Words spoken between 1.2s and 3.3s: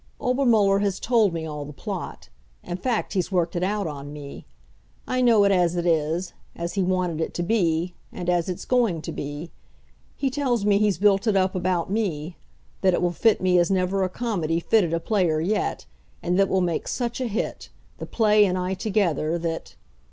me all the plot. In fact,